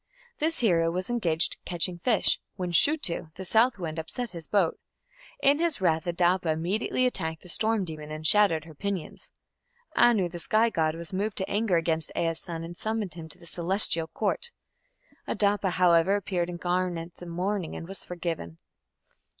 [0.39, 4.79] This hero was engaged catching fish, when Shutu, the south wind, upset his boat.
[5.43, 9.29] In his wrath Adapa immediately attacked the storm demon and shattered her pinions.
[9.95, 13.37] Anu, the sky god, was moved to anger against Ea's son and summoned him to
[13.37, 14.49] the Celestial Court.
[15.27, 18.57] Adapa, however, appeared in garments of mourning and was forgiven.